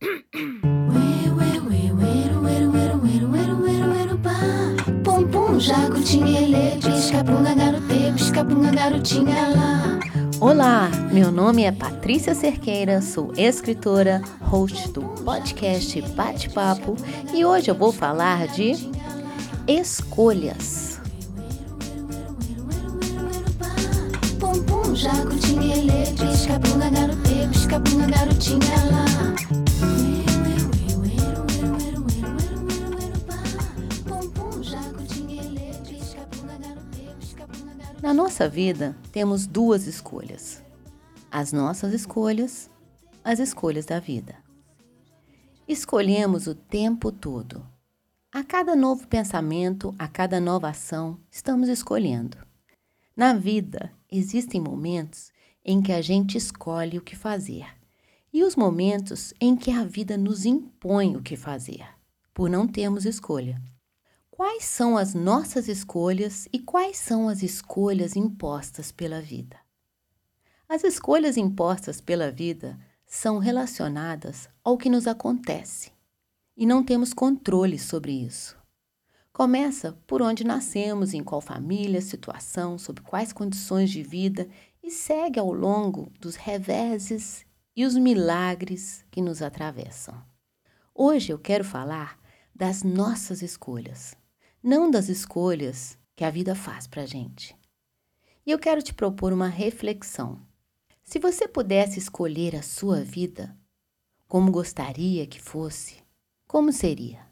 Pum 0.00 0.22
pum, 5.26 5.58
jacutinha, 5.58 6.40
ele, 6.40 6.80
pisca-punga, 6.80 7.52
garote, 7.52 8.12
pisca-punga, 8.14 8.70
garotinha 8.70 9.48
lá. 9.48 9.98
Olá, 10.40 10.88
meu 11.12 11.32
nome 11.32 11.64
é 11.64 11.72
Patrícia 11.72 12.32
Cerqueira, 12.32 13.02
sou 13.02 13.32
escritora, 13.36 14.22
host 14.40 14.88
do 14.92 15.02
podcast 15.02 16.00
Bate-Papo 16.14 16.94
e 17.34 17.44
hoje 17.44 17.68
eu 17.68 17.74
vou 17.74 17.90
falar 17.90 18.46
de 18.46 18.74
escolhas. 19.66 21.00
Pum 24.38 24.62
pum, 24.62 24.94
jacutinha, 24.94 25.74
ele, 25.74 26.06
pisca-punga, 26.16 26.88
garote, 26.88 27.48
pisca-punga, 27.50 28.06
garotinha 28.06 28.84
lá. 28.84 28.87
Nossa 38.18 38.48
vida, 38.48 38.98
temos 39.12 39.46
duas 39.46 39.86
escolhas: 39.86 40.60
as 41.30 41.52
nossas 41.52 41.94
escolhas, 41.94 42.68
as 43.22 43.38
escolhas 43.38 43.86
da 43.86 44.00
vida. 44.00 44.34
Escolhemos 45.68 46.48
o 46.48 46.54
tempo 46.56 47.12
todo. 47.12 47.64
A 48.32 48.42
cada 48.42 48.74
novo 48.74 49.06
pensamento, 49.06 49.94
a 49.96 50.08
cada 50.08 50.40
nova 50.40 50.70
ação, 50.70 51.16
estamos 51.30 51.68
escolhendo. 51.68 52.36
Na 53.16 53.34
vida, 53.34 53.92
existem 54.10 54.60
momentos 54.60 55.30
em 55.64 55.80
que 55.80 55.92
a 55.92 56.02
gente 56.02 56.36
escolhe 56.36 56.98
o 56.98 57.02
que 57.02 57.14
fazer 57.14 57.66
e 58.32 58.42
os 58.42 58.56
momentos 58.56 59.32
em 59.40 59.54
que 59.54 59.70
a 59.70 59.84
vida 59.84 60.18
nos 60.18 60.44
impõe 60.44 61.16
o 61.16 61.22
que 61.22 61.36
fazer, 61.36 61.86
por 62.34 62.50
não 62.50 62.66
termos 62.66 63.04
escolha. 63.06 63.62
Quais 64.38 64.66
são 64.66 64.96
as 64.96 65.14
nossas 65.14 65.66
escolhas 65.66 66.46
e 66.52 66.60
quais 66.60 66.96
são 66.96 67.28
as 67.28 67.42
escolhas 67.42 68.14
impostas 68.14 68.92
pela 68.92 69.20
vida? 69.20 69.56
As 70.68 70.84
escolhas 70.84 71.36
impostas 71.36 72.00
pela 72.00 72.30
vida 72.30 72.78
são 73.04 73.38
relacionadas 73.38 74.48
ao 74.62 74.78
que 74.78 74.88
nos 74.88 75.08
acontece 75.08 75.90
e 76.56 76.64
não 76.64 76.84
temos 76.84 77.12
controle 77.12 77.80
sobre 77.80 78.12
isso. 78.12 78.56
Começa 79.32 79.98
por 80.06 80.22
onde 80.22 80.44
nascemos, 80.44 81.14
em 81.14 81.24
qual 81.24 81.40
família, 81.40 82.00
situação, 82.00 82.78
sob 82.78 83.00
quais 83.00 83.32
condições 83.32 83.90
de 83.90 84.04
vida 84.04 84.48
e 84.80 84.88
segue 84.88 85.40
ao 85.40 85.52
longo 85.52 86.12
dos 86.20 86.36
reveses 86.36 87.44
e 87.74 87.84
os 87.84 87.96
milagres 87.96 89.04
que 89.10 89.20
nos 89.20 89.42
atravessam. 89.42 90.14
Hoje 90.94 91.32
eu 91.32 91.40
quero 91.40 91.64
falar 91.64 92.16
das 92.54 92.84
nossas 92.84 93.42
escolhas, 93.42 94.16
não 94.62 94.90
das 94.90 95.08
escolhas 95.08 95.96
que 96.16 96.24
a 96.24 96.30
vida 96.30 96.54
faz 96.54 96.86
para 96.86 97.02
a 97.02 97.06
gente. 97.06 97.56
E 98.44 98.50
eu 98.50 98.58
quero 98.58 98.82
te 98.82 98.92
propor 98.92 99.32
uma 99.32 99.48
reflexão. 99.48 100.40
Se 101.04 101.18
você 101.18 101.46
pudesse 101.46 101.98
escolher 101.98 102.56
a 102.56 102.62
sua 102.62 103.02
vida, 103.02 103.56
como 104.26 104.50
gostaria 104.50 105.26
que 105.26 105.40
fosse, 105.40 106.02
como 106.46 106.72
seria? 106.72 107.26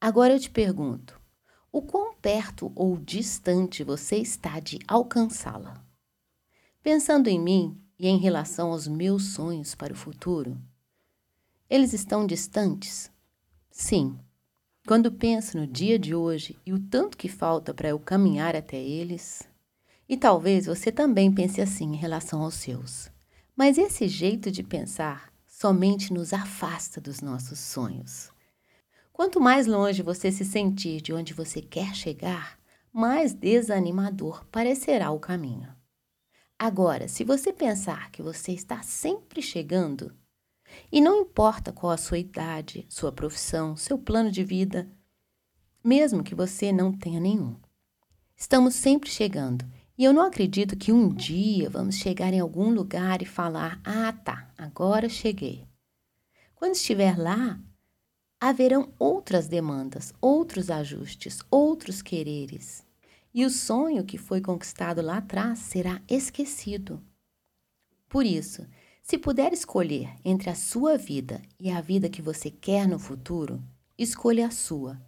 Agora 0.00 0.32
eu 0.32 0.40
te 0.40 0.50
pergunto: 0.50 1.20
o 1.70 1.82
quão 1.82 2.14
perto 2.14 2.72
ou 2.74 2.96
distante 2.96 3.82
você 3.82 4.16
está 4.16 4.60
de 4.60 4.78
alcançá-la? 4.86 5.84
Pensando 6.82 7.28
em 7.28 7.40
mim 7.40 7.80
e 7.98 8.08
em 8.08 8.18
relação 8.18 8.70
aos 8.72 8.86
meus 8.86 9.34
sonhos 9.34 9.74
para 9.74 9.92
o 9.92 9.96
futuro, 9.96 10.60
eles 11.68 11.92
estão 11.92 12.26
distantes? 12.26 13.10
Sim. 13.70 14.18
Quando 14.86 15.12
penso 15.12 15.56
no 15.56 15.66
dia 15.66 15.96
de 15.96 16.12
hoje 16.12 16.58
e 16.66 16.72
o 16.72 16.78
tanto 16.78 17.16
que 17.16 17.28
falta 17.28 17.72
para 17.72 17.88
eu 17.88 18.00
caminhar 18.00 18.56
até 18.56 18.76
eles, 18.76 19.48
e 20.08 20.16
talvez 20.16 20.66
você 20.66 20.90
também 20.90 21.32
pense 21.32 21.60
assim 21.60 21.92
em 21.92 21.96
relação 21.96 22.42
aos 22.42 22.54
seus. 22.54 23.08
Mas 23.56 23.78
esse 23.78 24.08
jeito 24.08 24.50
de 24.50 24.62
pensar 24.62 25.32
somente 25.46 26.12
nos 26.12 26.32
afasta 26.32 27.00
dos 27.00 27.20
nossos 27.20 27.60
sonhos. 27.60 28.32
Quanto 29.12 29.40
mais 29.40 29.68
longe 29.68 30.02
você 30.02 30.32
se 30.32 30.44
sentir 30.44 31.00
de 31.00 31.12
onde 31.12 31.32
você 31.32 31.62
quer 31.62 31.94
chegar, 31.94 32.58
mais 32.92 33.32
desanimador 33.32 34.44
parecerá 34.46 35.12
o 35.12 35.20
caminho. 35.20 35.72
Agora, 36.58 37.06
se 37.06 37.22
você 37.22 37.52
pensar 37.52 38.10
que 38.10 38.20
você 38.20 38.50
está 38.50 38.82
sempre 38.82 39.40
chegando, 39.40 40.12
e 40.90 41.00
não 41.00 41.22
importa 41.22 41.72
qual 41.72 41.92
a 41.92 41.96
sua 41.96 42.18
idade, 42.18 42.86
sua 42.88 43.12
profissão, 43.12 43.76
seu 43.76 43.98
plano 43.98 44.30
de 44.30 44.44
vida, 44.44 44.88
mesmo 45.82 46.22
que 46.22 46.34
você 46.34 46.72
não 46.72 46.92
tenha 46.92 47.20
nenhum, 47.20 47.56
estamos 48.36 48.74
sempre 48.74 49.10
chegando. 49.10 49.64
E 49.96 50.04
eu 50.04 50.12
não 50.12 50.22
acredito 50.22 50.76
que 50.76 50.90
um 50.90 51.08
dia 51.08 51.68
vamos 51.68 51.96
chegar 51.96 52.32
em 52.32 52.40
algum 52.40 52.70
lugar 52.70 53.22
e 53.22 53.26
falar: 53.26 53.80
ah, 53.84 54.12
tá, 54.12 54.50
agora 54.56 55.08
cheguei. 55.08 55.66
Quando 56.54 56.74
estiver 56.74 57.18
lá, 57.18 57.60
haverão 58.40 58.92
outras 58.98 59.46
demandas, 59.46 60.12
outros 60.20 60.70
ajustes, 60.70 61.40
outros 61.50 62.02
quereres. 62.02 62.84
E 63.34 63.44
o 63.44 63.50
sonho 63.50 64.04
que 64.04 64.18
foi 64.18 64.40
conquistado 64.40 65.00
lá 65.00 65.18
atrás 65.18 65.58
será 65.58 66.02
esquecido. 66.08 67.02
Por 68.08 68.26
isso, 68.26 68.66
se 69.02 69.18
puder 69.18 69.52
escolher 69.52 70.14
entre 70.24 70.48
a 70.48 70.54
sua 70.54 70.96
vida 70.96 71.42
e 71.58 71.70
a 71.70 71.80
vida 71.80 72.08
que 72.08 72.22
você 72.22 72.50
quer 72.50 72.86
no 72.86 72.98
futuro, 72.98 73.62
escolha 73.98 74.46
a 74.46 74.50
sua, 74.50 75.00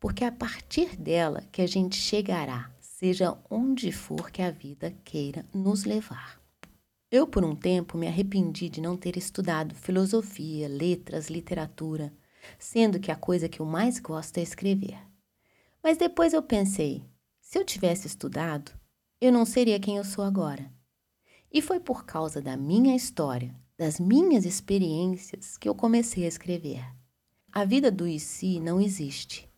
porque 0.00 0.24
é 0.24 0.26
a 0.26 0.32
partir 0.32 0.96
dela 0.96 1.42
que 1.52 1.62
a 1.62 1.66
gente 1.66 1.96
chegará, 1.96 2.70
seja 2.80 3.38
onde 3.48 3.92
for 3.92 4.30
que 4.30 4.42
a 4.42 4.50
vida 4.50 4.92
queira 5.04 5.46
nos 5.54 5.84
levar. 5.84 6.40
Eu, 7.10 7.26
por 7.26 7.44
um 7.44 7.54
tempo, 7.54 7.96
me 7.96 8.06
arrependi 8.06 8.68
de 8.68 8.80
não 8.80 8.96
ter 8.96 9.16
estudado 9.16 9.74
filosofia, 9.74 10.68
letras, 10.68 11.30
literatura, 11.30 12.12
sendo 12.58 13.00
que 13.00 13.10
a 13.10 13.16
coisa 13.16 13.48
que 13.48 13.60
eu 13.60 13.66
mais 13.66 13.98
gosto 13.98 14.36
é 14.38 14.42
escrever. 14.42 14.98
Mas 15.82 15.96
depois 15.96 16.34
eu 16.34 16.42
pensei: 16.42 17.02
se 17.40 17.58
eu 17.58 17.64
tivesse 17.64 18.06
estudado, 18.06 18.72
eu 19.20 19.32
não 19.32 19.46
seria 19.46 19.80
quem 19.80 19.96
eu 19.96 20.04
sou 20.04 20.22
agora. 20.22 20.70
E 21.52 21.62
foi 21.62 21.80
por 21.80 22.04
causa 22.04 22.42
da 22.42 22.56
minha 22.56 22.94
história, 22.94 23.54
das 23.76 23.98
minhas 23.98 24.44
experiências, 24.44 25.56
que 25.56 25.68
eu 25.68 25.74
comecei 25.74 26.24
a 26.24 26.28
escrever. 26.28 26.84
A 27.50 27.64
vida 27.64 27.90
do 27.90 28.06
IC 28.06 28.60
não 28.60 28.80
existe. 28.80 29.48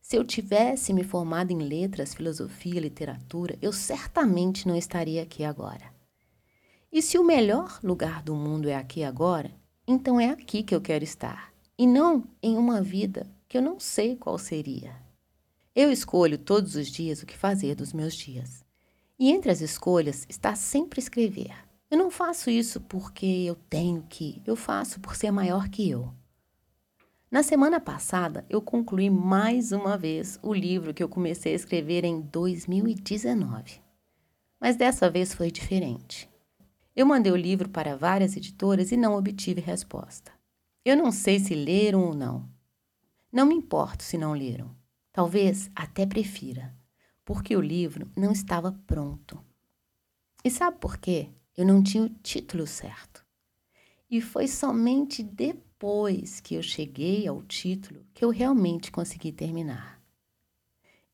Se 0.00 0.16
eu 0.16 0.24
tivesse 0.24 0.92
me 0.92 1.04
formado 1.04 1.50
em 1.50 1.58
letras, 1.58 2.14
filosofia, 2.14 2.80
literatura, 2.80 3.58
eu 3.60 3.72
certamente 3.72 4.66
não 4.66 4.76
estaria 4.76 5.22
aqui 5.22 5.44
agora. 5.44 5.92
E 6.90 7.02
se 7.02 7.18
o 7.18 7.24
melhor 7.24 7.78
lugar 7.82 8.22
do 8.22 8.34
mundo 8.34 8.68
é 8.68 8.74
aqui 8.74 9.04
agora, 9.04 9.50
então 9.86 10.18
é 10.18 10.30
aqui 10.30 10.62
que 10.62 10.74
eu 10.74 10.80
quero 10.80 11.04
estar, 11.04 11.52
e 11.78 11.86
não 11.86 12.24
em 12.42 12.56
uma 12.56 12.82
vida 12.82 13.26
que 13.48 13.56
eu 13.56 13.62
não 13.62 13.78
sei 13.78 14.16
qual 14.16 14.38
seria. 14.38 14.94
Eu 15.74 15.92
escolho 15.92 16.36
todos 16.36 16.74
os 16.74 16.88
dias 16.88 17.22
o 17.22 17.26
que 17.26 17.36
fazer 17.36 17.74
dos 17.74 17.92
meus 17.92 18.14
dias. 18.14 18.64
E 19.18 19.30
entre 19.30 19.50
as 19.50 19.60
escolhas 19.60 20.24
está 20.28 20.54
sempre 20.54 21.00
escrever. 21.00 21.52
Eu 21.90 21.98
não 21.98 22.10
faço 22.10 22.50
isso 22.50 22.80
porque 22.82 23.26
eu 23.26 23.56
tenho 23.68 24.04
que, 24.08 24.40
eu 24.46 24.54
faço 24.54 25.00
por 25.00 25.16
ser 25.16 25.32
maior 25.32 25.68
que 25.68 25.90
eu. 25.90 26.12
Na 27.30 27.42
semana 27.42 27.80
passada, 27.80 28.46
eu 28.48 28.62
concluí 28.62 29.10
mais 29.10 29.72
uma 29.72 29.98
vez 29.98 30.38
o 30.42 30.54
livro 30.54 30.94
que 30.94 31.02
eu 31.02 31.08
comecei 31.08 31.52
a 31.52 31.56
escrever 31.56 32.04
em 32.04 32.20
2019. 32.20 33.80
Mas 34.60 34.76
dessa 34.76 35.10
vez 35.10 35.34
foi 35.34 35.50
diferente. 35.50 36.28
Eu 36.94 37.04
mandei 37.04 37.32
o 37.32 37.36
livro 37.36 37.68
para 37.68 37.96
várias 37.96 38.36
editoras 38.36 38.92
e 38.92 38.96
não 38.96 39.14
obtive 39.14 39.60
resposta. 39.60 40.32
Eu 40.84 40.96
não 40.96 41.10
sei 41.10 41.38
se 41.38 41.54
leram 41.54 42.04
ou 42.04 42.14
não. 42.14 42.48
Não 43.32 43.46
me 43.46 43.54
importo 43.54 44.02
se 44.04 44.16
não 44.16 44.32
leram. 44.32 44.74
Talvez 45.12 45.70
até 45.74 46.06
prefira, 46.06 46.74
porque 47.28 47.54
o 47.54 47.60
livro 47.60 48.10
não 48.16 48.32
estava 48.32 48.72
pronto. 48.86 49.38
E 50.42 50.50
sabe 50.50 50.78
por 50.78 50.96
quê? 50.96 51.28
Eu 51.54 51.66
não 51.66 51.82
tinha 51.82 52.02
o 52.02 52.08
título 52.08 52.66
certo. 52.66 53.22
E 54.10 54.18
foi 54.18 54.48
somente 54.48 55.22
depois 55.22 56.40
que 56.40 56.54
eu 56.54 56.62
cheguei 56.62 57.28
ao 57.28 57.42
título 57.42 58.02
que 58.14 58.24
eu 58.24 58.30
realmente 58.30 58.90
consegui 58.90 59.30
terminar. 59.30 60.02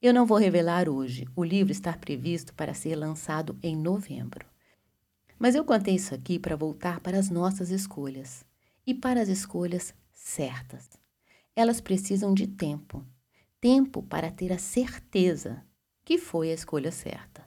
Eu 0.00 0.14
não 0.14 0.24
vou 0.24 0.38
revelar 0.38 0.88
hoje, 0.88 1.26
o 1.34 1.42
livro 1.42 1.72
está 1.72 1.92
previsto 1.92 2.54
para 2.54 2.74
ser 2.74 2.94
lançado 2.94 3.58
em 3.60 3.74
novembro. 3.76 4.46
Mas 5.36 5.56
eu 5.56 5.64
contei 5.64 5.96
isso 5.96 6.14
aqui 6.14 6.38
para 6.38 6.54
voltar 6.54 7.00
para 7.00 7.18
as 7.18 7.28
nossas 7.28 7.70
escolhas 7.70 8.44
e 8.86 8.94
para 8.94 9.20
as 9.20 9.28
escolhas 9.28 9.92
certas. 10.12 10.90
Elas 11.56 11.80
precisam 11.80 12.32
de 12.32 12.46
tempo 12.46 13.04
tempo 13.64 14.02
para 14.02 14.30
ter 14.30 14.52
a 14.52 14.58
certeza 14.58 15.64
que 16.04 16.18
foi 16.18 16.50
a 16.50 16.54
escolha 16.54 16.92
certa. 16.92 17.44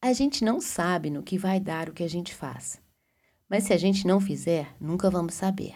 A 0.00 0.12
gente 0.12 0.44
não 0.44 0.60
sabe 0.60 1.10
no 1.10 1.22
que 1.22 1.38
vai 1.38 1.58
dar 1.58 1.88
o 1.88 1.92
que 1.92 2.02
a 2.02 2.08
gente 2.08 2.34
faz, 2.34 2.80
mas 3.48 3.64
se 3.64 3.72
a 3.72 3.76
gente 3.76 4.06
não 4.06 4.20
fizer, 4.20 4.74
nunca 4.80 5.10
vamos 5.10 5.34
saber. 5.34 5.74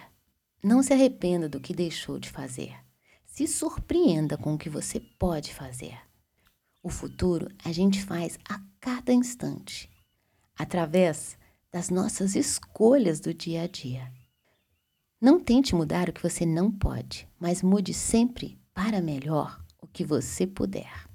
Não 0.62 0.82
se 0.82 0.92
arrependa 0.92 1.48
do 1.48 1.60
que 1.60 1.72
deixou 1.72 2.18
de 2.18 2.28
fazer. 2.28 2.76
Se 3.24 3.46
surpreenda 3.46 4.36
com 4.36 4.54
o 4.54 4.58
que 4.58 4.68
você 4.68 5.00
pode 5.00 5.54
fazer. 5.54 5.98
O 6.82 6.90
futuro 6.90 7.48
a 7.64 7.72
gente 7.72 8.02
faz 8.02 8.38
a 8.48 8.60
cada 8.80 9.12
instante, 9.12 9.88
através 10.58 11.38
das 11.72 11.88
nossas 11.88 12.34
escolhas 12.34 13.20
do 13.20 13.32
dia 13.32 13.62
a 13.62 13.66
dia. 13.66 14.12
Não 15.20 15.38
tente 15.38 15.74
mudar 15.74 16.08
o 16.08 16.12
que 16.12 16.22
você 16.22 16.44
não 16.44 16.70
pode, 16.70 17.28
mas 17.38 17.62
mude 17.62 17.94
sempre 17.94 18.58
para 18.74 19.00
melhor 19.00 19.62
o 19.78 19.86
que 19.86 20.04
você 20.04 20.46
puder. 20.46 21.09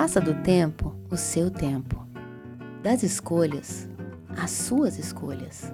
Faça 0.00 0.20
do 0.20 0.32
tempo 0.32 0.94
o 1.10 1.16
seu 1.16 1.50
tempo, 1.50 2.06
das 2.84 3.02
escolhas 3.02 3.88
as 4.40 4.52
suas 4.52 4.96
escolhas. 4.96 5.72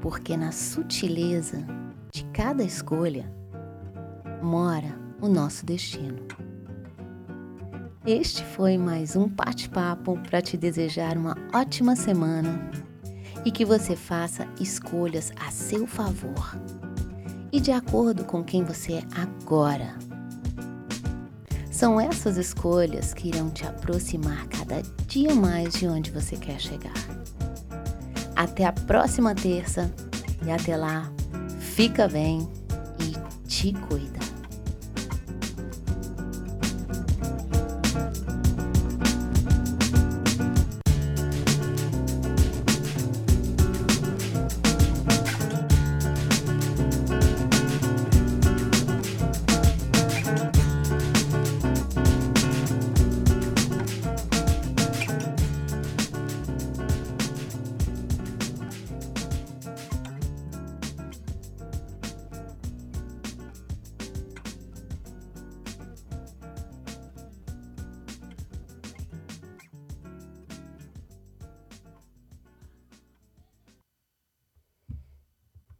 Porque 0.00 0.36
na 0.36 0.52
sutileza 0.52 1.66
de 2.12 2.24
cada 2.26 2.62
escolha 2.62 3.28
mora 4.40 4.96
o 5.20 5.26
nosso 5.26 5.66
destino. 5.66 6.28
Este 8.06 8.44
foi 8.44 8.78
mais 8.78 9.16
um 9.16 9.26
bate-papo 9.26 10.16
para 10.20 10.40
te 10.40 10.56
desejar 10.56 11.18
uma 11.18 11.36
ótima 11.52 11.96
semana 11.96 12.70
e 13.44 13.50
que 13.50 13.64
você 13.64 13.96
faça 13.96 14.46
escolhas 14.60 15.32
a 15.44 15.50
seu 15.50 15.88
favor 15.88 16.56
e 17.50 17.58
de 17.58 17.72
acordo 17.72 18.24
com 18.24 18.44
quem 18.44 18.62
você 18.62 18.92
é 18.92 19.02
agora. 19.20 20.15
São 21.76 22.00
essas 22.00 22.38
escolhas 22.38 23.12
que 23.12 23.28
irão 23.28 23.50
te 23.50 23.66
aproximar 23.66 24.46
cada 24.48 24.80
dia 25.06 25.34
mais 25.34 25.74
de 25.74 25.86
onde 25.86 26.10
você 26.10 26.34
quer 26.34 26.58
chegar. 26.58 26.94
Até 28.34 28.64
a 28.64 28.72
próxima 28.72 29.34
terça 29.34 29.92
e 30.46 30.50
até 30.50 30.74
lá, 30.74 31.12
fica 31.60 32.08
bem 32.08 32.48
e 32.98 33.46
te 33.46 33.74
cuida. 33.74 34.15